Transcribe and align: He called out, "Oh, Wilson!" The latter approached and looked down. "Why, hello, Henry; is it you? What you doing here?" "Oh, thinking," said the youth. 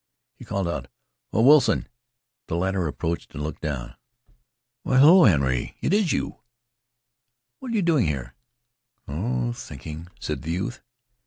He 0.33 0.45
called 0.45 0.67
out, 0.67 0.87
"Oh, 1.31 1.43
Wilson!" 1.43 1.87
The 2.47 2.55
latter 2.55 2.87
approached 2.87 3.35
and 3.35 3.43
looked 3.43 3.61
down. 3.61 3.93
"Why, 4.81 4.97
hello, 4.97 5.25
Henry; 5.25 5.77
is 5.79 5.91
it 5.93 6.11
you? 6.11 6.37
What 7.59 7.71
you 7.73 7.83
doing 7.83 8.07
here?" 8.07 8.33
"Oh, 9.07 9.53
thinking," 9.53 10.07
said 10.19 10.41
the 10.41 10.53
youth. 10.53 10.81